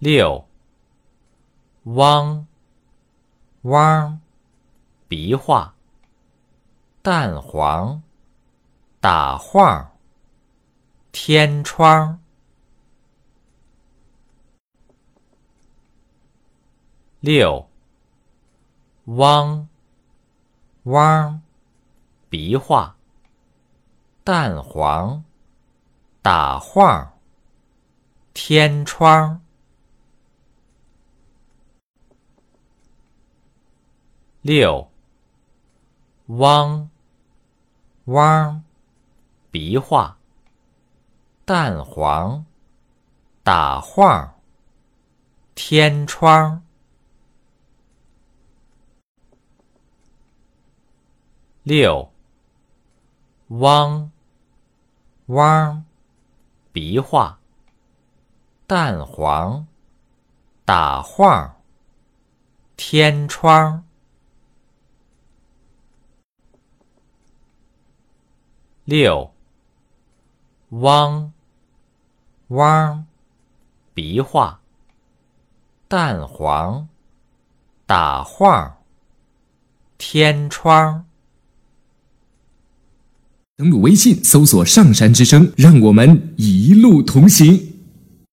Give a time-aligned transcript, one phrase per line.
[0.00, 0.48] 六，
[1.82, 2.46] 汪，
[3.60, 4.18] 汪，
[5.06, 5.74] 笔画，
[7.02, 8.02] 蛋黄，
[8.98, 9.92] 打晃，
[11.12, 12.18] 天窗。
[17.20, 17.68] 六，
[19.04, 19.68] 汪，
[20.84, 21.42] 汪，
[22.30, 22.96] 笔画，
[24.24, 25.22] 蛋黄，
[26.22, 27.12] 打晃，
[28.32, 29.42] 天窗。
[34.42, 34.90] 六，
[36.28, 36.88] 汪，
[38.06, 38.64] 汪，
[39.50, 40.16] 笔画，
[41.44, 42.46] 蛋黄，
[43.42, 44.40] 打晃，
[45.54, 46.62] 天窗。
[51.62, 52.10] 六，
[53.48, 54.10] 汪，
[55.26, 55.84] 汪，
[56.72, 57.38] 笔画，
[58.66, 59.66] 蛋黄，
[60.64, 61.60] 打晃，
[62.78, 63.84] 天窗。
[68.90, 69.30] 六，
[70.70, 71.32] 汪，
[72.48, 73.06] 汪，
[73.94, 74.60] 笔画，
[75.86, 76.88] 蛋黄，
[77.86, 78.78] 打晃，
[79.96, 81.04] 天窗。
[83.54, 87.69] 登录微信，搜索“上山之声”，让我们一路同行。